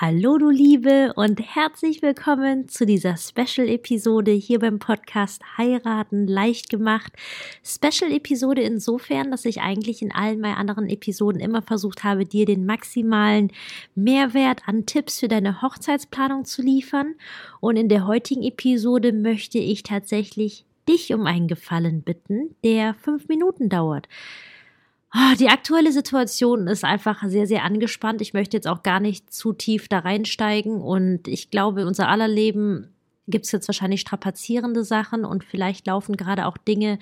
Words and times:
Hallo 0.00 0.38
du 0.38 0.50
Liebe 0.50 1.12
und 1.14 1.38
herzlich 1.38 2.02
willkommen 2.02 2.68
zu 2.68 2.84
dieser 2.84 3.16
Special-Episode 3.16 4.32
hier 4.32 4.58
beim 4.58 4.80
Podcast 4.80 5.40
Heiraten 5.56 6.26
leicht 6.26 6.68
gemacht. 6.68 7.12
Special-Episode 7.62 8.60
insofern, 8.62 9.30
dass 9.30 9.44
ich 9.44 9.60
eigentlich 9.60 10.02
in 10.02 10.10
allen 10.10 10.40
meinen 10.40 10.56
anderen 10.56 10.88
Episoden 10.88 11.40
immer 11.40 11.62
versucht 11.62 12.02
habe, 12.02 12.26
dir 12.26 12.44
den 12.44 12.66
maximalen 12.66 13.52
Mehrwert 13.94 14.62
an 14.66 14.84
Tipps 14.84 15.20
für 15.20 15.28
deine 15.28 15.62
Hochzeitsplanung 15.62 16.44
zu 16.44 16.60
liefern. 16.60 17.14
Und 17.60 17.76
in 17.76 17.88
der 17.88 18.04
heutigen 18.08 18.42
Episode 18.42 19.12
möchte 19.12 19.58
ich 19.58 19.84
tatsächlich 19.84 20.64
dich 20.88 21.14
um 21.14 21.24
einen 21.24 21.46
Gefallen 21.46 22.02
bitten, 22.02 22.56
der 22.64 22.94
fünf 22.94 23.28
Minuten 23.28 23.68
dauert. 23.68 24.08
Ah, 25.16 25.36
die 25.38 25.48
aktuelle 25.48 25.92
Situation 25.92 26.66
ist 26.66 26.82
einfach 26.82 27.22
sehr, 27.24 27.46
sehr 27.46 27.62
angespannt. 27.62 28.20
Ich 28.20 28.34
möchte 28.34 28.56
jetzt 28.56 28.66
auch 28.66 28.82
gar 28.82 28.98
nicht 28.98 29.32
zu 29.32 29.52
tief 29.52 29.86
da 29.88 30.00
reinsteigen 30.00 30.80
und 30.80 31.28
ich 31.28 31.52
glaube, 31.52 31.86
unser 31.86 32.08
aller 32.08 32.26
Leben 32.26 32.93
gibt 33.26 33.46
es 33.46 33.52
jetzt 33.52 33.68
wahrscheinlich 33.68 34.02
strapazierende 34.02 34.84
Sachen 34.84 35.24
und 35.24 35.44
vielleicht 35.44 35.86
laufen 35.86 36.16
gerade 36.16 36.46
auch 36.46 36.58
Dinge 36.58 36.98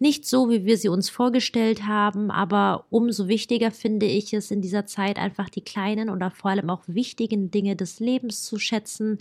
nicht 0.00 0.26
so, 0.26 0.50
wie 0.50 0.64
wir 0.64 0.76
sie 0.76 0.88
uns 0.88 1.10
vorgestellt 1.10 1.86
haben. 1.86 2.30
Aber 2.30 2.86
umso 2.90 3.28
wichtiger 3.28 3.70
finde 3.70 4.06
ich 4.06 4.32
es 4.32 4.50
in 4.50 4.62
dieser 4.62 4.86
Zeit 4.86 5.18
einfach 5.18 5.48
die 5.48 5.60
kleinen 5.60 6.10
oder 6.10 6.30
vor 6.30 6.50
allem 6.50 6.70
auch 6.70 6.82
wichtigen 6.86 7.50
Dinge 7.50 7.76
des 7.76 8.00
Lebens 8.00 8.44
zu 8.44 8.58
schätzen 8.58 9.18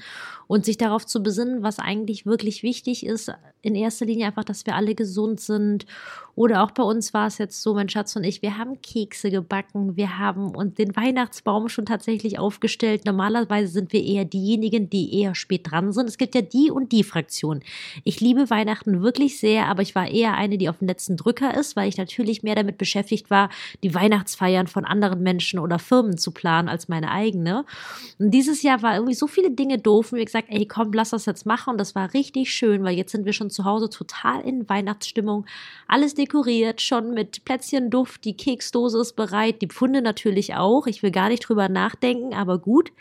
und 0.47 0.65
sich 0.65 0.77
darauf 0.77 1.05
zu 1.05 1.21
besinnen, 1.21 1.61
was 1.61 1.77
eigentlich 1.77 2.25
wirklich 2.25 2.63
wichtig 2.63 3.05
ist. 3.05 3.31
In 3.61 3.75
erster 3.75 4.05
Linie 4.05 4.27
einfach, 4.27 4.45
dass 4.45 4.65
wir 4.65 4.75
alle 4.75 4.95
gesund 4.95 5.39
sind. 5.39 5.85
Oder 6.35 6.63
auch 6.63 6.71
bei 6.71 6.83
uns 6.83 7.13
war 7.13 7.27
es 7.27 7.37
jetzt 7.37 7.61
so, 7.61 7.73
mein 7.73 7.89
Schatz 7.89 8.15
und 8.15 8.23
ich, 8.23 8.41
wir 8.41 8.57
haben 8.57 8.81
Kekse 8.81 9.29
gebacken, 9.29 9.97
wir 9.97 10.17
haben 10.17 10.55
und 10.55 10.79
den 10.79 10.95
Weihnachtsbaum 10.95 11.67
schon 11.67 11.85
tatsächlich 11.85 12.39
aufgestellt. 12.39 13.05
Normalerweise 13.05 13.67
sind 13.67 13.91
wir 13.91 14.01
eher 14.01 14.23
diejenigen, 14.23 14.89
die 14.89 15.19
eher 15.19 15.35
spät 15.35 15.69
dran 15.69 15.91
sind. 15.91 16.07
Es 16.07 16.17
gibt 16.17 16.35
ja 16.35 16.38
ja 16.39 16.41
die 16.41 16.71
und 16.71 16.91
die 16.91 17.03
Fraktion. 17.03 17.61
Ich 18.03 18.19
liebe 18.19 18.49
Weihnachten 18.49 19.01
wirklich 19.01 19.39
sehr, 19.39 19.67
aber 19.67 19.81
ich 19.81 19.95
war 19.95 20.07
eher 20.07 20.35
eine, 20.35 20.57
die 20.57 20.69
auf 20.69 20.79
dem 20.79 20.87
letzten 20.87 21.17
Drücker 21.17 21.55
ist, 21.57 21.75
weil 21.75 21.89
ich 21.89 21.97
natürlich 21.97 22.43
mehr 22.43 22.55
damit 22.55 22.77
beschäftigt 22.77 23.29
war, 23.29 23.49
die 23.83 23.93
Weihnachtsfeiern 23.93 24.67
von 24.67 24.85
anderen 24.85 25.21
Menschen 25.21 25.59
oder 25.59 25.79
Firmen 25.79 26.17
zu 26.17 26.31
planen 26.31 26.69
als 26.69 26.87
meine 26.87 27.11
eigene. 27.11 27.65
Und 28.17 28.31
dieses 28.31 28.63
Jahr 28.63 28.81
war 28.81 28.95
irgendwie 28.95 29.15
so 29.15 29.27
viele 29.27 29.51
Dinge 29.51 29.77
doof 29.77 30.11
und 30.11 30.17
wir 30.17 30.25
gesagt, 30.25 30.47
ey, 30.49 30.65
komm, 30.65 30.93
lass 30.93 31.11
das 31.11 31.25
jetzt 31.25 31.45
machen. 31.45 31.71
Und 31.71 31.77
das 31.77 31.95
war 31.95 32.13
richtig 32.13 32.51
schön, 32.51 32.83
weil 32.83 32.95
jetzt 32.95 33.11
sind 33.11 33.25
wir 33.25 33.33
schon 33.33 33.49
zu 33.49 33.65
Hause 33.65 33.89
total 33.89 34.41
in 34.41 34.67
Weihnachtsstimmung. 34.69 35.45
Alles 35.87 36.15
dekoriert, 36.15 36.81
schon 36.81 37.13
mit 37.13 37.45
Plätzchenduft, 37.45 38.23
die 38.25 38.37
Keksdose 38.37 38.99
ist 38.99 39.15
bereit, 39.15 39.61
die 39.61 39.67
Pfunde 39.67 40.01
natürlich 40.01 40.55
auch. 40.55 40.87
Ich 40.87 41.03
will 41.03 41.11
gar 41.11 41.29
nicht 41.29 41.47
drüber 41.47 41.69
nachdenken, 41.69 42.33
aber 42.33 42.59
gut. 42.59 42.91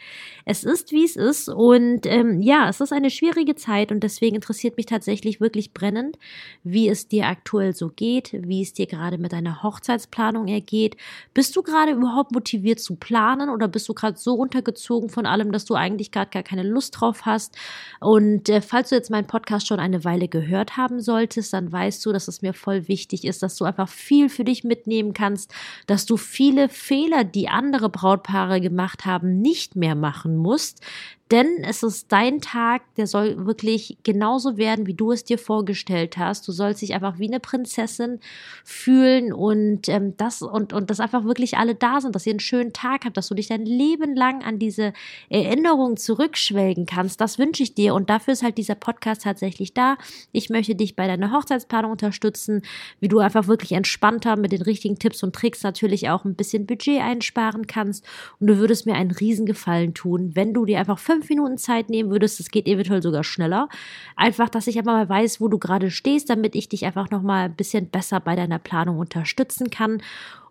Es 0.44 0.64
ist, 0.64 0.92
wie 0.92 1.04
es 1.04 1.16
ist. 1.16 1.48
Und 1.48 2.06
ähm, 2.06 2.40
ja, 2.40 2.68
es 2.68 2.80
ist 2.80 2.92
eine 2.92 3.10
schwierige 3.10 3.27
schwierige 3.28 3.56
Zeit 3.56 3.92
und 3.92 4.00
deswegen 4.00 4.36
interessiert 4.36 4.76
mich 4.76 4.86
tatsächlich 4.86 5.40
wirklich 5.40 5.74
brennend, 5.74 6.18
wie 6.64 6.88
es 6.88 7.08
dir 7.08 7.26
aktuell 7.26 7.74
so 7.74 7.88
geht, 7.88 8.32
wie 8.32 8.62
es 8.62 8.72
dir 8.72 8.86
gerade 8.86 9.18
mit 9.18 9.32
deiner 9.32 9.62
Hochzeitsplanung 9.62 10.48
ergeht. 10.48 10.96
Bist 11.34 11.54
du 11.56 11.62
gerade 11.62 11.92
überhaupt 11.92 12.32
motiviert 12.32 12.80
zu 12.80 12.96
planen 12.96 13.50
oder 13.50 13.68
bist 13.68 13.88
du 13.88 13.94
gerade 13.94 14.16
so 14.18 14.34
runtergezogen 14.34 15.10
von 15.10 15.26
allem, 15.26 15.52
dass 15.52 15.66
du 15.66 15.74
eigentlich 15.74 16.10
gerade 16.10 16.30
gar 16.30 16.42
keine 16.42 16.62
Lust 16.62 17.00
drauf 17.00 17.26
hast? 17.26 17.56
Und 18.00 18.48
äh, 18.48 18.62
falls 18.62 18.88
du 18.88 18.94
jetzt 18.94 19.10
meinen 19.10 19.26
Podcast 19.26 19.66
schon 19.66 19.80
eine 19.80 20.04
Weile 20.04 20.28
gehört 20.28 20.76
haben 20.76 21.00
solltest, 21.00 21.52
dann 21.52 21.70
weißt 21.70 22.04
du, 22.06 22.12
dass 22.12 22.28
es 22.28 22.42
mir 22.42 22.54
voll 22.54 22.88
wichtig 22.88 23.24
ist, 23.24 23.42
dass 23.42 23.56
du 23.56 23.64
einfach 23.64 23.88
viel 23.88 24.28
für 24.28 24.44
dich 24.44 24.64
mitnehmen 24.64 25.12
kannst, 25.12 25.52
dass 25.86 26.06
du 26.06 26.16
viele 26.16 26.68
Fehler, 26.68 27.24
die 27.24 27.48
andere 27.48 27.90
Brautpaare 27.90 28.60
gemacht 28.60 29.04
haben, 29.04 29.40
nicht 29.40 29.76
mehr 29.76 29.94
machen 29.94 30.36
musst, 30.36 30.80
denn 31.30 31.62
es 31.62 31.82
ist 31.82 32.10
dein 32.10 32.40
Tag, 32.40 32.82
der 32.96 33.06
soll 33.06 33.44
wirklich 33.44 33.98
genauso 34.02 34.56
werden, 34.56 34.86
wie 34.86 34.94
du 34.94 35.12
es 35.12 35.24
dir 35.24 35.38
vorgestellt 35.38 36.16
hast. 36.16 36.48
Du 36.48 36.52
sollst 36.52 36.80
dich 36.80 36.94
einfach 36.94 37.18
wie 37.18 37.28
eine 37.28 37.38
Prinzessin 37.38 38.20
fühlen 38.64 39.32
und 39.32 39.88
ähm, 39.88 40.16
das 40.16 40.40
und, 40.40 40.72
und 40.72 40.88
dass 40.88 41.00
einfach 41.00 41.24
wirklich 41.24 41.58
alle 41.58 41.74
da 41.74 42.00
sind, 42.00 42.14
dass 42.14 42.26
ihr 42.26 42.32
einen 42.32 42.40
schönen 42.40 42.72
Tag 42.72 43.04
habt, 43.04 43.16
dass 43.16 43.28
du 43.28 43.34
dich 43.34 43.48
dein 43.48 43.66
Leben 43.66 44.16
lang 44.16 44.42
an 44.42 44.58
diese 44.58 44.94
Erinnerung 45.28 45.98
zurückschwelgen 45.98 46.86
kannst. 46.86 47.20
Das 47.20 47.38
wünsche 47.38 47.62
ich 47.62 47.74
dir 47.74 47.94
und 47.94 48.08
dafür 48.08 48.32
ist 48.32 48.42
halt 48.42 48.56
dieser 48.56 48.74
Podcast 48.74 49.22
tatsächlich 49.24 49.74
da. 49.74 49.98
Ich 50.32 50.48
möchte 50.48 50.74
dich 50.74 50.96
bei 50.96 51.06
deiner 51.06 51.32
Hochzeitsplanung 51.32 51.92
unterstützen, 51.92 52.62
wie 53.00 53.08
du 53.08 53.18
einfach 53.18 53.48
wirklich 53.48 53.72
entspannter 53.72 54.36
mit 54.36 54.52
den 54.52 54.62
richtigen 54.62 54.98
Tipps 54.98 55.22
und 55.22 55.34
Tricks 55.34 55.62
natürlich 55.62 56.08
auch 56.08 56.24
ein 56.24 56.36
bisschen 56.36 56.66
Budget 56.66 57.02
einsparen 57.02 57.66
kannst 57.66 58.04
und 58.40 58.46
du 58.46 58.56
würdest 58.56 58.86
mir 58.86 58.94
einen 58.94 59.10
Riesengefallen 59.10 59.92
tun, 59.92 60.30
wenn 60.34 60.54
du 60.54 60.64
dir 60.64 60.78
einfach 60.78 60.98
fünf 60.98 61.17
fünf 61.18 61.28
Minuten 61.30 61.58
Zeit 61.58 61.90
nehmen 61.90 62.10
würdest, 62.10 62.38
es 62.38 62.50
geht 62.50 62.66
eventuell 62.68 63.02
sogar 63.02 63.24
schneller. 63.24 63.68
Einfach, 64.14 64.48
dass 64.48 64.68
ich 64.68 64.78
einfach 64.78 64.92
mal 64.92 65.08
weiß, 65.08 65.40
wo 65.40 65.48
du 65.48 65.58
gerade 65.58 65.90
stehst, 65.90 66.30
damit 66.30 66.54
ich 66.54 66.68
dich 66.68 66.86
einfach 66.86 67.10
noch 67.10 67.22
mal 67.22 67.46
ein 67.46 67.56
bisschen 67.56 67.88
besser 67.88 68.20
bei 68.20 68.36
deiner 68.36 68.60
Planung 68.60 68.98
unterstützen 68.98 69.70
kann 69.70 70.00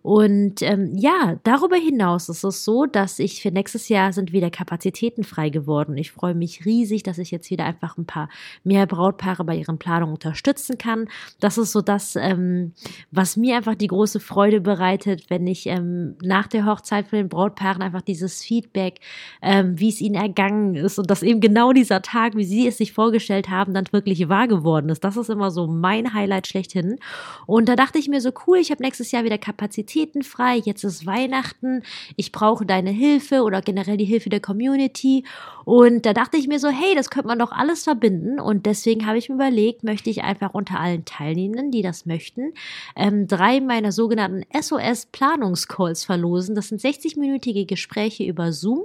und 0.08 0.62
ähm, 0.62 0.96
ja, 0.96 1.38
darüber 1.42 1.76
hinaus 1.76 2.30
ist 2.30 2.42
es 2.42 2.64
so, 2.64 2.86
dass 2.86 3.18
ich 3.18 3.42
für 3.42 3.50
nächstes 3.50 3.90
Jahr 3.90 4.14
sind 4.14 4.32
wieder 4.32 4.48
Kapazitäten 4.48 5.22
frei 5.22 5.50
geworden. 5.50 5.98
Ich 5.98 6.12
freue 6.12 6.34
mich 6.34 6.64
riesig, 6.64 7.02
dass 7.02 7.18
ich 7.18 7.30
jetzt 7.30 7.50
wieder 7.50 7.66
einfach 7.66 7.98
ein 7.98 8.06
paar 8.06 8.30
mehr 8.64 8.86
Brautpaare 8.86 9.44
bei 9.44 9.56
ihren 9.56 9.76
Planungen 9.76 10.14
unterstützen 10.14 10.78
kann. 10.78 11.08
Das 11.40 11.58
ist 11.58 11.72
so 11.72 11.82
das, 11.82 12.16
ähm, 12.16 12.72
was 13.10 13.36
mir 13.36 13.58
einfach 13.58 13.74
die 13.74 13.88
große 13.88 14.18
Freude 14.18 14.62
bereitet, 14.62 15.28
wenn 15.28 15.46
ich 15.46 15.66
ähm, 15.66 16.16
nach 16.22 16.46
der 16.46 16.64
Hochzeit 16.64 17.08
von 17.08 17.18
den 17.18 17.28
Brautpaaren 17.28 17.82
einfach 17.82 18.00
dieses 18.00 18.42
Feedback, 18.42 19.00
ähm, 19.42 19.78
wie 19.78 19.90
es 19.90 20.00
ihnen 20.00 20.14
ergangen 20.14 20.74
ist 20.74 20.98
und 20.98 21.10
dass 21.10 21.22
eben 21.22 21.40
genau 21.40 21.74
dieser 21.74 22.00
Tag, 22.00 22.34
wie 22.34 22.44
sie 22.44 22.66
es 22.66 22.78
sich 22.78 22.94
vorgestellt 22.94 23.50
haben, 23.50 23.74
dann 23.74 23.84
wirklich 23.90 24.26
wahr 24.30 24.48
geworden 24.48 24.88
ist. 24.88 25.04
Das 25.04 25.18
ist 25.18 25.28
immer 25.28 25.50
so 25.50 25.66
mein 25.66 26.14
Highlight 26.14 26.46
schlechthin. 26.46 26.96
Und 27.44 27.68
da 27.68 27.76
dachte 27.76 27.98
ich 27.98 28.08
mir 28.08 28.22
so 28.22 28.30
cool, 28.46 28.56
ich 28.56 28.70
habe 28.70 28.82
nächstes 28.82 29.12
Jahr 29.12 29.24
wieder 29.24 29.36
Kapazitäten 29.36 29.97
Kapazitäten 29.98 30.22
frei, 30.22 30.56
jetzt 30.64 30.84
ist 30.84 31.06
Weihnachten, 31.06 31.82
ich 32.16 32.30
brauche 32.30 32.64
deine 32.64 32.90
Hilfe 32.90 33.42
oder 33.42 33.60
generell 33.60 33.96
die 33.96 34.04
Hilfe 34.04 34.28
der 34.28 34.40
Community. 34.40 35.24
Und 35.64 36.06
da 36.06 36.12
dachte 36.12 36.36
ich 36.36 36.46
mir 36.46 36.60
so, 36.60 36.68
hey, 36.68 36.94
das 36.94 37.10
könnte 37.10 37.28
man 37.28 37.38
doch 37.38 37.50
alles 37.50 37.84
verbinden. 37.84 38.38
Und 38.38 38.66
deswegen 38.66 39.06
habe 39.06 39.18
ich 39.18 39.28
mir 39.28 39.34
überlegt, 39.34 39.82
möchte 39.82 40.08
ich 40.10 40.22
einfach 40.22 40.54
unter 40.54 40.78
allen 40.78 41.04
Teilnehmenden, 41.04 41.70
die 41.70 41.82
das 41.82 42.06
möchten, 42.06 42.52
ähm, 42.94 43.26
drei 43.26 43.60
meiner 43.60 43.90
sogenannten 43.90 44.44
SOS-Planungscalls 44.52 46.04
verlosen. 46.04 46.54
Das 46.54 46.68
sind 46.68 46.80
60-minütige 46.80 47.66
Gespräche 47.66 48.24
über 48.24 48.52
Zoom 48.52 48.84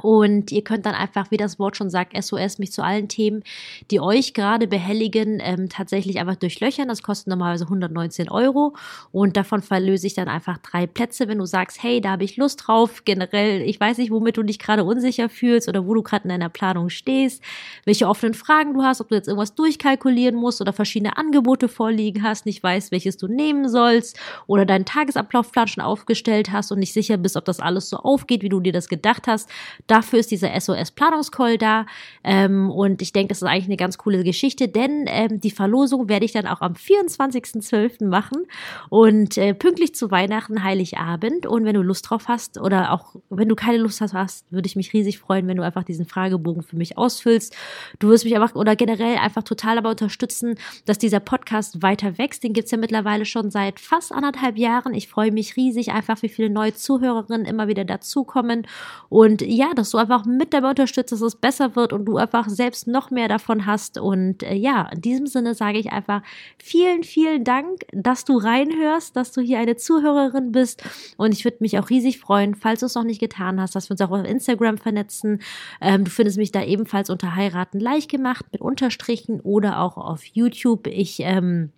und 0.00 0.52
ihr 0.52 0.62
könnt 0.62 0.86
dann 0.86 0.94
einfach, 0.94 1.32
wie 1.32 1.36
das 1.36 1.58
Wort 1.58 1.76
schon 1.76 1.90
sagt, 1.90 2.16
SOS 2.16 2.58
mich 2.58 2.70
zu 2.70 2.82
allen 2.82 3.08
Themen, 3.08 3.42
die 3.90 4.00
euch 4.00 4.32
gerade 4.32 4.68
behelligen, 4.68 5.40
ähm, 5.42 5.68
tatsächlich 5.68 6.20
einfach 6.20 6.36
durchlöchern. 6.36 6.86
Das 6.86 7.02
kostet 7.02 7.26
normalerweise 7.26 7.64
119 7.64 8.30
Euro. 8.30 8.76
Und 9.10 9.36
davon 9.36 9.60
verlöse 9.60 10.06
ich 10.06 10.14
dann 10.14 10.28
einfach 10.28 10.58
drei 10.58 10.86
Plätze, 10.86 11.26
wenn 11.26 11.38
du 11.38 11.46
sagst, 11.46 11.82
hey, 11.82 12.00
da 12.00 12.10
habe 12.10 12.22
ich 12.22 12.36
Lust 12.36 12.64
drauf. 12.66 13.02
Generell, 13.04 13.62
ich 13.62 13.80
weiß 13.80 13.98
nicht, 13.98 14.12
womit 14.12 14.36
du 14.36 14.44
dich 14.44 14.60
gerade 14.60 14.84
unsicher 14.84 15.28
fühlst 15.28 15.68
oder 15.68 15.84
wo 15.84 15.94
du 15.94 16.02
gerade 16.02 16.24
in 16.24 16.30
deiner 16.30 16.48
Planung 16.48 16.90
stehst, 16.90 17.42
welche 17.84 18.06
offenen 18.06 18.34
Fragen 18.34 18.74
du 18.74 18.84
hast, 18.84 19.00
ob 19.00 19.08
du 19.08 19.16
jetzt 19.16 19.26
irgendwas 19.26 19.56
durchkalkulieren 19.56 20.36
musst 20.36 20.60
oder 20.60 20.72
verschiedene 20.72 21.16
Angebote 21.16 21.68
vorliegen 21.68 22.22
hast, 22.22 22.46
nicht 22.46 22.62
weißt, 22.62 22.92
welches 22.92 23.16
du 23.16 23.26
nehmen 23.26 23.68
sollst 23.68 24.16
oder 24.46 24.64
deinen 24.64 24.84
Tagesablaufplan 24.84 25.66
schon 25.66 25.82
aufgestellt 25.82 26.52
hast 26.52 26.70
und 26.70 26.78
nicht 26.78 26.92
sicher 26.92 27.16
bist, 27.16 27.36
ob 27.36 27.44
das 27.44 27.58
alles 27.58 27.88
so 27.88 27.96
aufgeht, 27.96 28.42
wie 28.42 28.48
du 28.48 28.60
dir 28.60 28.72
das 28.72 28.88
gedacht 28.88 29.26
hast 29.26 29.50
Dafür 29.88 30.20
ist 30.20 30.30
dieser 30.30 30.58
SOS-Planungscall 30.58 31.58
da. 31.58 31.86
Ähm, 32.22 32.70
und 32.70 33.02
ich 33.02 33.12
denke, 33.12 33.28
das 33.28 33.38
ist 33.38 33.48
eigentlich 33.48 33.64
eine 33.64 33.76
ganz 33.76 33.98
coole 33.98 34.22
Geschichte, 34.22 34.68
denn 34.68 35.06
ähm, 35.08 35.40
die 35.40 35.50
Verlosung 35.50 36.08
werde 36.08 36.26
ich 36.26 36.32
dann 36.32 36.46
auch 36.46 36.60
am 36.60 36.74
24.12. 36.74 38.06
machen 38.06 38.46
und 38.90 39.36
äh, 39.38 39.54
pünktlich 39.54 39.94
zu 39.94 40.10
Weihnachten, 40.10 40.62
Heiligabend. 40.62 41.46
Und 41.46 41.64
wenn 41.64 41.74
du 41.74 41.82
Lust 41.82 42.08
drauf 42.08 42.28
hast 42.28 42.60
oder 42.60 42.92
auch 42.92 43.16
wenn 43.30 43.48
du 43.48 43.56
keine 43.56 43.78
Lust 43.78 44.00
hast, 44.00 44.44
würde 44.52 44.66
ich 44.66 44.76
mich 44.76 44.92
riesig 44.92 45.18
freuen, 45.18 45.48
wenn 45.48 45.56
du 45.56 45.64
einfach 45.64 45.84
diesen 45.84 46.06
Fragebogen 46.06 46.62
für 46.62 46.76
mich 46.76 46.98
ausfüllst. 46.98 47.56
Du 47.98 48.10
wirst 48.10 48.24
mich 48.24 48.36
einfach 48.36 48.54
oder 48.54 48.76
generell 48.76 49.16
einfach 49.16 49.42
total 49.42 49.76
dabei 49.76 49.90
unterstützen, 49.90 50.56
dass 50.84 50.98
dieser 50.98 51.20
Podcast 51.20 51.82
weiter 51.82 52.18
wächst. 52.18 52.44
Den 52.44 52.52
gibt's 52.52 52.70
ja 52.70 52.78
mittlerweile 52.78 53.24
schon 53.24 53.50
seit 53.50 53.80
fast 53.80 54.12
anderthalb 54.12 54.58
Jahren. 54.58 54.92
Ich 54.92 55.08
freue 55.08 55.32
mich 55.32 55.56
riesig 55.56 55.92
einfach, 55.92 56.20
wie 56.20 56.28
viele 56.28 56.50
neue 56.50 56.74
Zuhörerinnen 56.74 57.46
immer 57.46 57.68
wieder 57.68 57.86
dazukommen. 57.86 58.66
Und 59.08 59.40
ja, 59.40 59.72
dass 59.78 59.90
du 59.90 59.98
einfach 59.98 60.24
mit 60.24 60.52
dabei 60.52 60.70
unterstützt, 60.70 61.12
dass 61.12 61.20
es 61.20 61.36
besser 61.36 61.76
wird 61.76 61.92
und 61.92 62.04
du 62.04 62.16
einfach 62.16 62.48
selbst 62.48 62.86
noch 62.86 63.10
mehr 63.10 63.28
davon 63.28 63.64
hast. 63.64 63.98
Und 63.98 64.42
äh, 64.42 64.54
ja, 64.54 64.88
in 64.92 65.00
diesem 65.00 65.26
Sinne 65.26 65.54
sage 65.54 65.78
ich 65.78 65.92
einfach 65.92 66.22
vielen, 66.58 67.04
vielen 67.04 67.44
Dank, 67.44 67.82
dass 67.92 68.24
du 68.24 68.36
reinhörst, 68.36 69.16
dass 69.16 69.32
du 69.32 69.40
hier 69.40 69.58
eine 69.58 69.76
Zuhörerin 69.76 70.52
bist. 70.52 70.82
Und 71.16 71.32
ich 71.32 71.44
würde 71.44 71.58
mich 71.60 71.78
auch 71.78 71.90
riesig 71.90 72.18
freuen, 72.18 72.54
falls 72.54 72.80
du 72.80 72.86
es 72.86 72.94
noch 72.94 73.04
nicht 73.04 73.20
getan 73.20 73.60
hast, 73.60 73.74
dass 73.74 73.88
wir 73.88 73.92
uns 73.92 74.00
auch 74.00 74.10
auf 74.10 74.26
Instagram 74.26 74.78
vernetzen. 74.78 75.40
Ähm, 75.80 76.04
du 76.04 76.10
findest 76.10 76.38
mich 76.38 76.52
da 76.52 76.62
ebenfalls 76.62 77.08
unter 77.08 77.36
Heiraten 77.36 77.80
leicht 77.80 78.10
gemacht 78.10 78.46
mit 78.52 78.60
Unterstrichen 78.60 79.40
oder 79.40 79.80
auch 79.80 79.96
auf 79.96 80.24
YouTube. 80.24 80.88
Ich 80.88 81.20
ähm, 81.20 81.72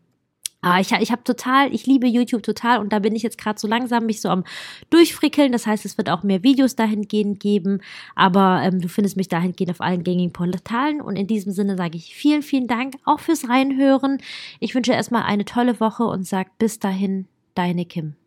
Ah, 0.63 0.79
ich, 0.79 0.93
ich 0.93 1.11
habe 1.11 1.25
total, 1.25 1.73
ich 1.75 1.87
liebe 1.87 2.07
YouTube 2.07 2.43
total 2.43 2.81
und 2.81 2.93
da 2.93 2.99
bin 2.99 3.17
ich 3.17 3.23
jetzt 3.23 3.39
gerade 3.39 3.59
so 3.59 3.67
langsam 3.67 4.05
mich 4.05 4.21
so 4.21 4.29
am 4.29 4.45
durchfrickeln. 4.91 5.53
Das 5.53 5.67
heißt, 5.67 5.87
es 5.87 5.97
wird 5.97 6.11
auch 6.11 6.23
mehr 6.23 6.43
Videos 6.43 6.77
dahingehend 6.77 7.41
geben, 7.41 7.81
aber 8.15 8.61
ähm, 8.63 8.81
du 8.81 8.89
findest 8.89 9.17
mich 9.17 9.29
dahingehend 9.29 9.71
auf 9.71 9.81
allen 9.81 10.05
gängigen 10.05 10.35
Portalen 10.35 11.01
und 11.01 11.17
in 11.17 11.27
diesem 11.27 11.53
Sinne 11.53 11.77
sage 11.79 11.97
ich 11.97 12.15
vielen, 12.15 12.43
vielen 12.43 12.67
Dank 12.67 12.97
auch 13.07 13.21
fürs 13.21 13.49
Reinhören. 13.49 14.19
Ich 14.59 14.75
wünsche 14.75 14.93
erstmal 14.93 15.23
eine 15.23 15.47
tolle 15.47 15.81
Woche 15.81 16.05
und 16.05 16.27
sag 16.27 16.59
bis 16.59 16.79
dahin, 16.79 17.27
deine 17.55 17.87
Kim. 17.87 18.20